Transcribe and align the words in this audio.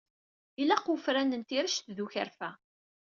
Ilaq 0.61 0.85
wefran 0.89 1.31
n 1.35 1.41
tirect 1.47 1.85
d 1.95 1.97
ukerfa. 2.05 2.49